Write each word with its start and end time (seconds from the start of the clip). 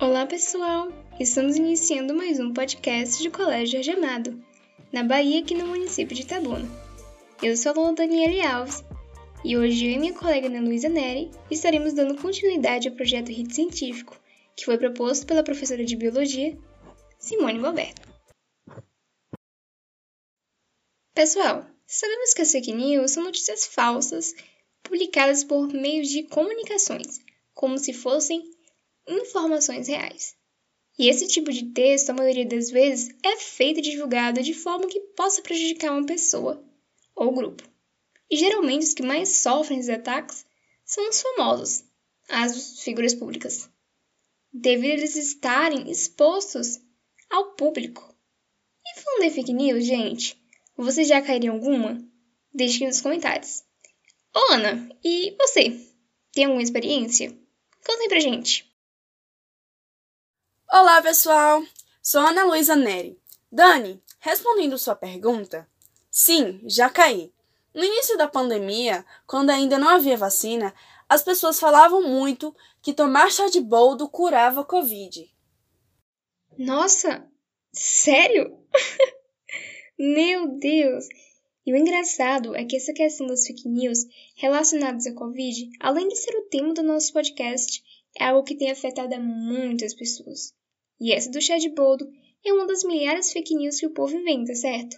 Olá, 0.00 0.24
pessoal! 0.26 0.88
Estamos 1.20 1.56
iniciando 1.56 2.14
mais 2.14 2.40
um 2.40 2.54
podcast 2.54 3.22
de 3.22 3.28
Colégio 3.28 3.82
Jorge 3.82 3.90
Amado, 3.90 4.42
na 4.90 5.02
Bahia, 5.02 5.40
aqui 5.40 5.54
no 5.54 5.66
município 5.66 6.16
de 6.16 6.22
Itabuna. 6.22 6.66
Eu 7.42 7.56
sou 7.56 7.72
a 7.72 7.74
aluna 7.74 7.94
Daniele 7.94 8.40
Alves 8.40 8.82
e 9.44 9.56
hoje 9.56 9.86
eu 9.86 9.92
e 9.92 9.98
minha 9.98 10.14
colega 10.14 10.46
Ana 10.46 10.60
Luísa 10.60 10.88
Neri 10.88 11.30
estaremos 11.50 11.92
dando 11.92 12.20
continuidade 12.20 12.88
ao 12.88 12.94
projeto 12.94 13.28
RIT 13.28 13.54
Científico, 13.54 14.18
que 14.56 14.64
foi 14.64 14.78
proposto 14.78 15.26
pela 15.26 15.42
professora 15.42 15.84
de 15.84 15.96
Biologia, 15.96 16.58
Simone 17.18 17.58
Boberto. 17.58 18.08
Pessoal, 21.14 21.66
sabemos 21.86 22.32
que 22.32 22.42
as 22.42 22.52
fake 22.52 22.72
news 22.72 23.10
são 23.10 23.24
notícias 23.24 23.66
falsas 23.66 24.34
publicadas 24.82 25.44
por 25.44 25.68
meios 25.68 26.08
de 26.08 26.22
comunicações, 26.22 27.20
como 27.54 27.76
se 27.76 27.92
fossem 27.92 28.50
informações 29.06 29.88
reais. 29.88 30.36
E 30.98 31.08
esse 31.08 31.26
tipo 31.28 31.50
de 31.50 31.72
texto, 31.72 32.10
a 32.10 32.14
maioria 32.14 32.44
das 32.44 32.70
vezes, 32.70 33.14
é 33.24 33.36
feito 33.36 33.78
e 33.78 33.82
divulgado 33.82 34.42
de 34.42 34.52
forma 34.52 34.86
que 34.86 35.00
possa 35.16 35.40
prejudicar 35.40 35.92
uma 35.92 36.04
pessoa 36.04 36.62
ou 37.14 37.32
grupo. 37.32 37.64
E 38.30 38.36
geralmente 38.36 38.84
os 38.84 38.94
que 38.94 39.02
mais 39.02 39.28
sofrem 39.36 39.78
esses 39.78 39.90
ataques 39.90 40.44
são 40.84 41.08
os 41.08 41.20
famosos, 41.20 41.84
as 42.28 42.80
figuras 42.82 43.14
públicas, 43.14 43.68
devido 44.52 44.90
a 44.90 44.94
eles 44.94 45.16
estarem 45.16 45.90
expostos 45.90 46.78
ao 47.28 47.54
público. 47.54 48.14
E 48.86 49.00
falando 49.00 49.22
de 49.22 49.34
fake 49.34 49.52
news, 49.52 49.84
gente, 49.84 50.40
você 50.76 51.04
já 51.04 51.20
caiu 51.20 51.44
em 51.44 51.48
alguma? 51.48 51.98
Deixe 52.52 52.76
aqui 52.76 52.86
nos 52.86 53.00
comentários. 53.00 53.62
Ô 54.34 54.52
Ana, 54.52 54.88
e 55.04 55.34
você? 55.38 55.78
Tem 56.32 56.44
alguma 56.44 56.62
experiência? 56.62 57.30
Conta 57.84 58.02
aí 58.02 58.08
pra 58.08 58.20
gente. 58.20 58.69
Olá, 60.72 61.02
pessoal! 61.02 61.64
Sou 62.00 62.20
Ana 62.20 62.44
Luísa 62.44 62.76
Neri. 62.76 63.18
Dani, 63.50 64.00
respondendo 64.20 64.78
sua 64.78 64.94
pergunta, 64.94 65.68
sim, 66.08 66.60
já 66.64 66.88
caí. 66.88 67.32
No 67.74 67.82
início 67.82 68.16
da 68.16 68.28
pandemia, 68.28 69.04
quando 69.26 69.50
ainda 69.50 69.76
não 69.76 69.88
havia 69.88 70.16
vacina, 70.16 70.72
as 71.08 71.24
pessoas 71.24 71.58
falavam 71.58 72.08
muito 72.08 72.54
que 72.80 72.92
tomar 72.92 73.32
chá 73.32 73.48
de 73.48 73.60
boldo 73.60 74.08
curava 74.08 74.64
Covid. 74.64 75.28
Nossa, 76.56 77.28
sério? 77.72 78.56
Meu 79.98 80.56
Deus! 80.56 81.04
E 81.66 81.72
o 81.72 81.76
engraçado 81.76 82.54
é 82.54 82.64
que 82.64 82.76
essa 82.76 82.92
questão 82.92 83.26
das 83.26 83.44
fake 83.44 83.68
news 83.68 84.06
relacionadas 84.36 85.04
à 85.04 85.12
Covid, 85.14 85.68
além 85.80 86.06
de 86.06 86.14
ser 86.14 86.30
o 86.36 86.48
tema 86.48 86.72
do 86.72 86.84
nosso 86.84 87.12
podcast, 87.12 87.82
é 88.16 88.26
algo 88.26 88.44
que 88.44 88.54
tem 88.54 88.70
afetado 88.70 89.12
a 89.16 89.18
muitas 89.18 89.94
pessoas. 89.94 90.54
E 91.00 91.12
essa 91.12 91.30
do 91.30 91.40
chá 91.40 91.56
de 91.56 91.70
boldo 91.70 92.06
é 92.44 92.52
uma 92.52 92.66
das 92.66 92.84
milhares 92.84 93.32
fake 93.32 93.54
news 93.54 93.80
que 93.80 93.86
o 93.86 93.94
povo 93.94 94.14
inventa, 94.14 94.54
certo? 94.54 94.96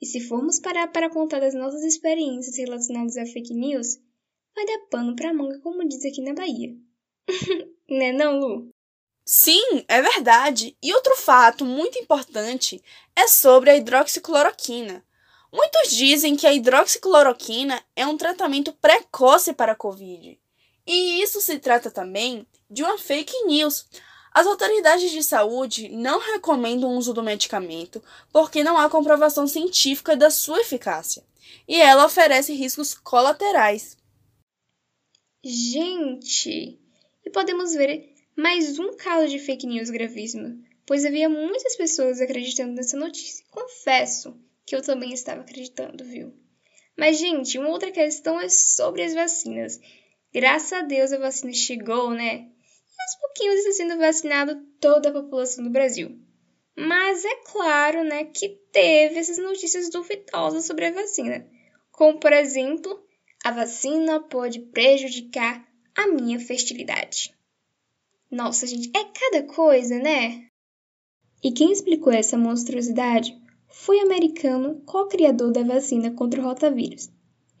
E 0.00 0.06
se 0.06 0.20
formos 0.20 0.60
parar 0.60 0.88
para 0.88 1.10
contar 1.10 1.40
das 1.40 1.54
nossas 1.54 1.82
experiências 1.82 2.56
relacionadas 2.56 3.16
a 3.16 3.26
fake 3.26 3.54
news, 3.54 3.98
vai 4.54 4.64
dar 4.66 4.78
pano 4.90 5.14
pra 5.16 5.32
manga, 5.32 5.58
como 5.60 5.86
diz 5.86 6.04
aqui 6.04 6.20
na 6.20 6.34
Bahia. 6.34 6.74
né 7.88 8.12
não, 8.12 8.38
Lu? 8.38 8.68
Sim, 9.24 9.84
é 9.86 10.02
verdade. 10.02 10.76
E 10.82 10.92
outro 10.92 11.16
fato 11.16 11.64
muito 11.64 11.98
importante 11.98 12.82
é 13.14 13.28
sobre 13.28 13.70
a 13.70 13.76
hidroxicloroquina. 13.76 15.04
Muitos 15.52 15.90
dizem 15.90 16.34
que 16.34 16.46
a 16.46 16.52
hidroxicloroquina 16.52 17.80
é 17.94 18.06
um 18.06 18.16
tratamento 18.16 18.72
precoce 18.72 19.52
para 19.52 19.72
a 19.72 19.76
Covid. 19.76 20.40
E 20.86 21.22
isso 21.22 21.40
se 21.40 21.58
trata 21.58 21.90
também 21.90 22.46
de 22.68 22.82
uma 22.82 22.98
fake 22.98 23.44
news. 23.44 23.86
As 24.34 24.46
autoridades 24.46 25.10
de 25.10 25.22
saúde 25.22 25.88
não 25.90 26.18
recomendam 26.18 26.90
o 26.90 26.96
uso 26.96 27.12
do 27.12 27.22
medicamento 27.22 28.02
porque 28.32 28.64
não 28.64 28.78
há 28.78 28.88
comprovação 28.88 29.46
científica 29.46 30.16
da 30.16 30.30
sua 30.30 30.60
eficácia 30.60 31.22
e 31.68 31.80
ela 31.80 32.06
oferece 32.06 32.54
riscos 32.54 32.94
colaterais. 32.94 33.96
Gente, 35.44 36.80
e 37.24 37.30
podemos 37.30 37.74
ver 37.74 38.14
mais 38.36 38.78
um 38.78 38.96
caso 38.96 39.28
de 39.28 39.38
fake 39.38 39.66
news 39.66 39.90
gravíssimo, 39.90 40.62
pois 40.86 41.04
havia 41.04 41.28
muitas 41.28 41.76
pessoas 41.76 42.20
acreditando 42.20 42.72
nessa 42.72 42.96
notícia. 42.96 43.44
Confesso 43.50 44.40
que 44.64 44.74
eu 44.74 44.80
também 44.80 45.12
estava 45.12 45.42
acreditando, 45.42 46.04
viu? 46.04 46.32
Mas, 46.96 47.18
gente, 47.18 47.58
uma 47.58 47.68
outra 47.68 47.90
questão 47.90 48.40
é 48.40 48.48
sobre 48.48 49.02
as 49.02 49.14
vacinas. 49.14 49.80
Graças 50.32 50.72
a 50.72 50.82
Deus 50.82 51.12
a 51.12 51.18
vacina 51.18 51.52
chegou, 51.52 52.12
né? 52.12 52.51
Aos 53.02 53.16
pouquinhos 53.16 53.56
está 53.56 53.72
sendo 53.72 53.98
vacinado 53.98 54.62
toda 54.80 55.08
a 55.08 55.12
população 55.12 55.64
do 55.64 55.70
Brasil. 55.70 56.18
Mas 56.76 57.24
é 57.24 57.34
claro, 57.50 58.04
né, 58.04 58.24
que 58.24 58.48
teve 58.70 59.18
essas 59.18 59.38
notícias 59.38 59.90
duvidosas 59.90 60.64
sobre 60.64 60.86
a 60.86 60.92
vacina, 60.92 61.46
como 61.90 62.18
por 62.18 62.32
exemplo, 62.32 63.02
a 63.44 63.50
vacina 63.50 64.20
pode 64.20 64.60
prejudicar 64.60 65.66
a 65.94 66.06
minha 66.06 66.38
fertilidade. 66.38 67.34
Nossa, 68.30 68.66
gente, 68.66 68.90
é 68.96 69.04
cada 69.04 69.46
coisa, 69.46 69.98
né? 69.98 70.46
E 71.42 71.52
quem 71.52 71.72
explicou 71.72 72.12
essa 72.12 72.38
monstruosidade 72.38 73.36
foi 73.68 73.98
o 73.98 74.06
americano 74.06 74.80
co-criador 74.86 75.52
da 75.52 75.62
vacina 75.62 76.12
contra 76.12 76.40
o 76.40 76.44
rotavírus. 76.44 77.10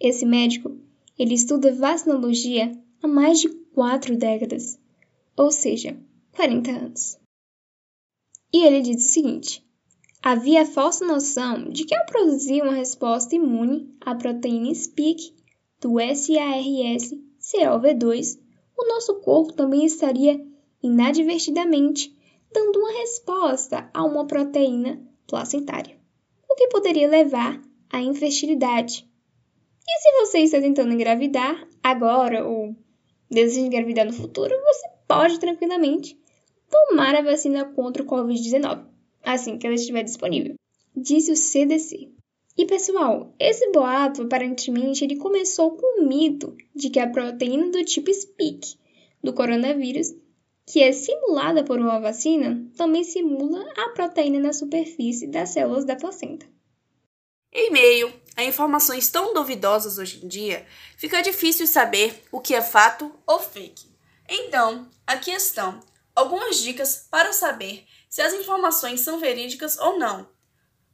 Esse 0.00 0.24
médico, 0.24 0.80
ele 1.18 1.34
estuda 1.34 1.74
vacinologia 1.74 2.72
há 3.02 3.08
mais 3.08 3.40
de 3.40 3.48
quatro 3.74 4.16
décadas 4.16 4.80
ou 5.36 5.50
seja, 5.50 5.98
40 6.32 6.70
anos. 6.70 7.18
E 8.52 8.64
ele 8.64 8.82
diz 8.82 9.06
o 9.06 9.08
seguinte: 9.08 9.66
havia 10.22 10.62
a 10.62 10.66
falsa 10.66 11.04
noção 11.06 11.70
de 11.70 11.84
que 11.84 11.94
ao 11.94 12.06
produzir 12.06 12.62
uma 12.62 12.74
resposta 12.74 13.34
imune 13.34 13.92
à 14.00 14.14
proteína 14.14 14.72
spike 14.74 15.34
do 15.80 15.94
SARS-CoV2, 15.94 18.38
o 18.76 18.88
nosso 18.88 19.14
corpo 19.20 19.52
também 19.52 19.84
estaria 19.84 20.40
inadvertidamente 20.82 22.16
dando 22.52 22.78
uma 22.78 22.92
resposta 22.92 23.90
a 23.94 24.04
uma 24.04 24.26
proteína 24.26 25.00
placentária, 25.26 25.96
o 26.48 26.54
que 26.54 26.68
poderia 26.68 27.08
levar 27.08 27.60
à 27.90 28.00
infertilidade. 28.00 29.08
E 29.88 29.98
se 29.98 30.12
você 30.20 30.38
está 30.40 30.60
tentando 30.60 30.92
engravidar 30.92 31.66
agora 31.82 32.46
ou 32.46 32.76
deseja 33.30 33.66
engravidar 33.66 34.06
no 34.06 34.12
futuro, 34.12 34.54
você 34.64 34.91
pode 35.06 35.38
tranquilamente 35.38 36.18
tomar 36.70 37.14
a 37.14 37.22
vacina 37.22 37.64
contra 37.64 38.02
o 38.02 38.06
Covid-19, 38.06 38.86
assim 39.22 39.58
que 39.58 39.66
ela 39.66 39.76
estiver 39.76 40.02
disponível, 40.02 40.54
disse 40.96 41.32
o 41.32 41.36
CDC. 41.36 42.10
E 42.56 42.66
pessoal, 42.66 43.34
esse 43.38 43.70
boato 43.70 44.22
aparentemente 44.22 45.04
ele 45.04 45.16
começou 45.16 45.72
com 45.72 46.02
o 46.02 46.06
mito 46.06 46.56
de 46.74 46.90
que 46.90 47.00
a 47.00 47.08
proteína 47.08 47.70
do 47.70 47.84
tipo 47.84 48.12
spike 48.12 48.76
do 49.22 49.32
coronavírus, 49.32 50.14
que 50.66 50.82
é 50.82 50.92
simulada 50.92 51.64
por 51.64 51.78
uma 51.78 51.98
vacina, 51.98 52.66
também 52.76 53.04
simula 53.04 53.64
a 53.76 53.90
proteína 53.90 54.38
na 54.38 54.52
superfície 54.52 55.26
das 55.26 55.50
células 55.50 55.84
da 55.84 55.96
placenta. 55.96 56.46
Em 57.52 57.70
meio 57.70 58.12
a 58.36 58.44
informações 58.44 59.10
tão 59.10 59.34
duvidosas 59.34 59.98
hoje 59.98 60.24
em 60.24 60.28
dia, 60.28 60.66
fica 60.96 61.22
difícil 61.22 61.66
saber 61.66 62.22
o 62.32 62.40
que 62.40 62.54
é 62.54 62.62
fato 62.62 63.12
ou 63.26 63.38
fake. 63.38 63.91
Então, 64.34 64.88
aqui 65.06 65.30
estão 65.30 65.78
algumas 66.16 66.56
dicas 66.56 67.06
para 67.10 67.34
saber 67.34 67.86
se 68.08 68.22
as 68.22 68.32
informações 68.32 69.02
são 69.02 69.18
verídicas 69.18 69.76
ou 69.76 69.98
não. 69.98 70.26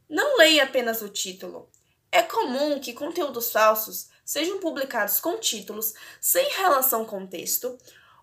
Não 0.08 0.36
leia 0.38 0.64
apenas 0.64 1.02
o 1.02 1.08
título. 1.08 1.70
É 2.10 2.20
comum 2.20 2.80
que 2.80 2.92
conteúdos 2.92 3.52
falsos 3.52 4.08
sejam 4.24 4.58
publicados 4.58 5.20
com 5.20 5.38
títulos 5.38 5.94
sem 6.20 6.50
relação 6.50 7.04
com 7.04 7.22
o 7.22 7.28
texto 7.28 7.78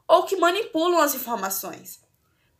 ou 0.05 0.23
que 0.23 0.35
manipulam 0.35 0.99
as 0.99 1.15
informações. 1.15 2.01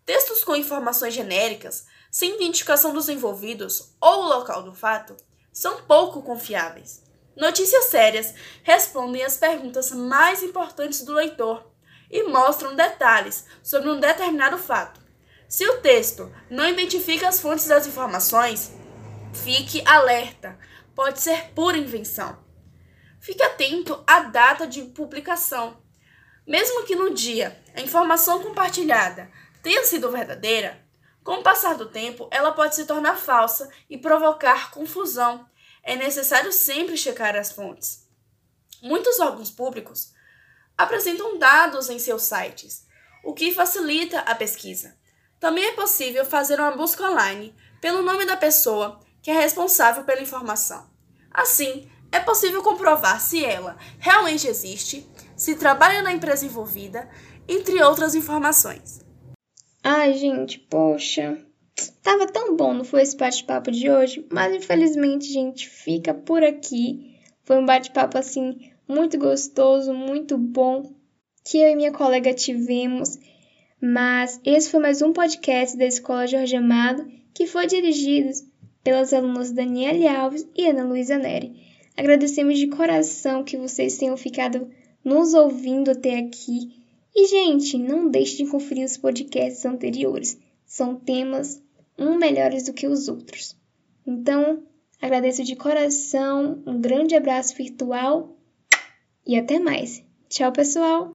Textos 0.06 0.41
com 0.41 0.56
informações 0.56 1.13
genéricas, 1.13 1.85
sem 2.09 2.35
identificação 2.35 2.94
dos 2.94 3.09
envolvidos 3.09 3.97
ou 4.00 4.24
o 4.24 4.27
local 4.30 4.63
do 4.63 4.74
fato, 4.74 5.18
são 5.51 5.83
pouco 5.83 6.21
confiáveis. 6.21 7.03
Notícias 7.35 7.85
sérias 7.88 8.33
respondem 8.63 9.25
às 9.25 9.35
perguntas 9.35 9.91
mais 9.91 10.41
importantes 10.41 11.03
do 11.03 11.12
leitor 11.12 11.75
e 12.10 12.24
mostram 12.24 12.75
detalhes 12.75 13.46
sobre 13.63 13.90
um 13.90 14.00
determinado 14.00 14.57
fato. 14.57 15.02
Se 15.48 15.68
o 15.68 15.81
texto 15.81 16.34
não 16.50 16.68
identifica 16.68 17.28
as 17.28 17.40
fontes 17.40 17.68
das 17.68 17.88
informações, 17.88 18.74
fique 19.34 19.81
alerta, 19.86 20.57
pode 20.96 21.19
ser 21.19 21.52
pura 21.54 21.78
invenção. 21.78 22.38
Fique 23.19 23.44
atento 23.44 24.04
à 24.06 24.22
data 24.22 24.68
de 24.68 24.84
publicação. 24.84 25.78
Mesmo 26.46 26.84
que 26.84 26.96
no 26.96 27.13
dia 27.13 27.60
a 27.75 27.81
informação 27.81 28.42
compartilhada 28.42 29.31
tenha 29.63 29.84
sido 29.84 30.12
verdadeira, 30.12 30.80
com 31.24 31.40
o 31.40 31.44
passar 31.44 31.75
do 31.75 31.88
tempo 31.88 32.28
ela 32.31 32.52
pode 32.52 32.75
se 32.75 32.86
tornar 32.86 33.16
falsa 33.16 33.69
e 33.90 33.98
provocar 33.98 34.69
confusão. 34.69 35.46
É 35.81 35.96
necessário 35.96 36.52
sempre 36.52 36.96
checar 36.98 37.36
as 37.36 37.52
fontes. 37.52 38.07
Muitos 38.81 39.19
órgãos 39.19 39.50
públicos 39.50 40.13
apresentam 40.77 41.38
dados 41.38 41.89
em 41.89 42.00
seus 42.00 42.24
sites. 42.24 42.86
o 43.24 43.33
que 43.33 43.51
facilita 43.51 44.19
a 44.19 44.36
pesquisa. 44.36 44.95
Também 45.39 45.66
é 45.66 45.72
possível 45.72 46.24
fazer 46.24 46.60
uma 46.60 46.77
busca 46.77 47.10
online 47.10 47.56
pelo 47.81 48.04
nome 48.04 48.24
da 48.24 48.38
pessoa 48.38 49.00
que 49.19 49.31
é 49.31 49.33
responsável 49.33 50.04
pela 50.04 50.22
informação. 50.22 50.88
Assim, 51.31 51.89
é 52.12 52.19
possível 52.19 52.62
comprovar 52.62 53.19
se 53.19 53.44
ela 53.44 53.77
realmente 53.98 54.48
existe, 54.48 55.10
se 55.36 55.56
trabalha 55.56 56.04
na 56.04 56.13
empresa 56.13 56.45
envolvida, 56.45 57.10
entre 57.48 57.81
outras 57.83 58.13
informações. 58.13 59.01
Ai, 59.83 60.13
gente, 60.13 60.60
poxa. 60.60 61.38
Tava 62.01 62.28
tão 62.28 62.56
bom, 62.56 62.74
não 62.74 62.86
foi 62.86 63.01
esse 63.01 63.18
bate-papo 63.18 63.71
de 63.71 63.89
hoje? 63.89 64.25
Mas 64.31 64.56
infelizmente, 64.56 65.25
gente, 65.25 65.68
fica 65.68 66.13
por 66.13 66.44
aqui. 66.44 67.19
Foi 67.44 67.57
um 67.57 67.66
bate-papo 67.66 68.18
assim 68.18 68.71
muito 68.87 69.17
gostoso, 69.17 69.93
muito 69.93 70.37
bom 70.37 70.93
que 71.43 71.57
eu 71.57 71.69
e 71.69 71.75
minha 71.75 71.91
colega 71.91 72.33
tivemos. 72.33 73.17
Mas 73.81 74.39
esse 74.43 74.69
foi 74.69 74.79
mais 74.79 75.01
um 75.01 75.11
podcast 75.11 75.77
da 75.77 75.85
Escola 75.85 76.27
Jorge 76.27 76.55
Amado, 76.55 77.05
que 77.33 77.45
foi 77.45 77.67
dirigido 77.67 78.31
pelas 78.83 79.13
alunas 79.13 79.51
Daniele 79.51 80.07
Alves 80.07 80.47
e 80.55 80.67
Ana 80.67 80.83
Luísa 80.83 81.17
Neri. 81.17 81.55
Agradecemos 81.97 82.57
de 82.57 82.67
coração 82.67 83.43
que 83.43 83.57
vocês 83.57 83.97
tenham 83.97 84.17
ficado 84.17 84.69
nos 85.03 85.33
ouvindo 85.33 85.91
até 85.91 86.19
aqui. 86.19 86.83
E, 87.15 87.27
gente, 87.27 87.77
não 87.77 88.09
deixe 88.09 88.37
de 88.37 88.49
conferir 88.49 88.85
os 88.85 88.97
podcasts 88.97 89.65
anteriores. 89.65 90.37
São 90.65 90.95
temas 90.95 91.61
um 91.97 92.17
melhores 92.17 92.65
do 92.65 92.73
que 92.73 92.87
os 92.87 93.07
outros. 93.07 93.55
Então, 94.05 94.63
agradeço 95.01 95.43
de 95.43 95.55
coração, 95.55 96.61
um 96.65 96.79
grande 96.79 97.15
abraço 97.15 97.55
virtual 97.55 98.35
e 99.25 99.38
até 99.38 99.60
mais. 99.60 100.04
Tchau, 100.30 100.51
pessoal! 100.51 101.12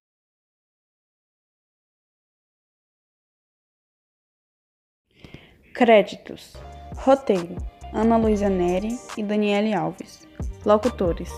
Créditos: 5.75 6.55
Roteiro: 6.97 7.57
Ana 7.93 8.17
Luísa 8.17 8.51
Neri 8.51 8.99
e 9.17 9.23
Daniele 9.23 9.73
Alves. 9.73 10.27
Locutores: 10.67 11.31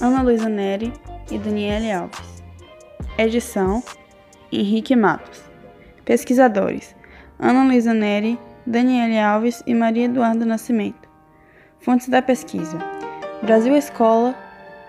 Ana 0.00 0.22
Luísa 0.22 0.48
Neri 0.48 0.92
e 1.30 1.38
Daniele 1.38 1.92
Alves. 1.92 2.42
Edição: 3.18 3.82
Henrique 4.50 4.96
Matos. 4.96 5.44
Pesquisadores: 6.04 6.96
Ana 7.38 7.64
Luísa 7.64 7.94
Neri, 7.94 8.38
Daniele 8.66 9.18
Alves 9.18 9.62
e 9.66 9.74
Maria 9.74 10.06
Eduardo 10.06 10.46
Nascimento. 10.46 11.08
Fontes 11.78 12.08
da 12.08 12.22
pesquisa: 12.22 12.78
Brasil 13.42 13.76
Escola, 13.76 14.34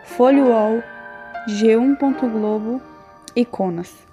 Folha 0.03 0.43
UOL, 0.43 0.83
G1.globo 1.47 2.81
e 3.35 3.43
Conas. 3.43 4.12